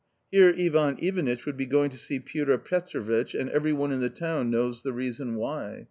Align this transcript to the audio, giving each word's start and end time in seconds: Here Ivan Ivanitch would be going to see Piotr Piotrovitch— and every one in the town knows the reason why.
Here 0.31 0.51
Ivan 0.57 0.97
Ivanitch 0.97 1.45
would 1.45 1.57
be 1.57 1.67
going 1.67 1.91
to 1.91 1.97
see 1.99 2.19
Piotr 2.19 2.57
Piotrovitch— 2.57 3.35
and 3.39 3.51
every 3.51 3.71
one 3.71 3.91
in 3.91 3.99
the 4.01 4.09
town 4.09 4.49
knows 4.49 4.81
the 4.81 4.93
reason 4.93 5.35
why. 5.35 5.79